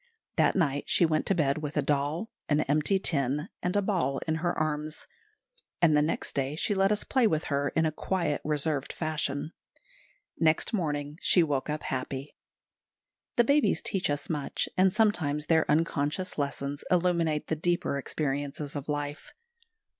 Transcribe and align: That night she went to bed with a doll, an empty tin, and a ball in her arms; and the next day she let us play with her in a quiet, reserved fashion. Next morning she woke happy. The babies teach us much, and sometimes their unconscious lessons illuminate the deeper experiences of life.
That 0.35 0.55
night 0.55 0.85
she 0.89 1.05
went 1.05 1.27
to 1.27 1.35
bed 1.35 1.59
with 1.59 1.77
a 1.77 1.83
doll, 1.83 2.31
an 2.49 2.61
empty 2.61 2.97
tin, 2.97 3.49
and 3.61 3.75
a 3.75 3.83
ball 3.83 4.19
in 4.27 4.37
her 4.37 4.57
arms; 4.57 5.05
and 5.79 5.95
the 5.95 6.01
next 6.01 6.33
day 6.33 6.55
she 6.55 6.73
let 6.73 6.91
us 6.91 7.03
play 7.03 7.27
with 7.27 7.43
her 7.53 7.69
in 7.75 7.85
a 7.85 7.91
quiet, 7.91 8.41
reserved 8.43 8.93
fashion. 8.93 9.51
Next 10.39 10.73
morning 10.73 11.19
she 11.21 11.43
woke 11.43 11.69
happy. 11.69 12.35
The 13.35 13.43
babies 13.43 13.83
teach 13.83 14.09
us 14.09 14.27
much, 14.27 14.67
and 14.75 14.91
sometimes 14.91 15.45
their 15.45 15.69
unconscious 15.69 16.35
lessons 16.39 16.83
illuminate 16.89 17.45
the 17.45 17.55
deeper 17.55 17.99
experiences 17.99 18.75
of 18.75 18.89
life. 18.89 19.33